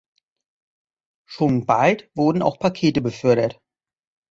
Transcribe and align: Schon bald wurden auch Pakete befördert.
Schon 1.29 1.67
bald 1.67 2.09
wurden 2.15 2.41
auch 2.41 2.57
Pakete 2.57 3.01
befördert. 3.01 3.59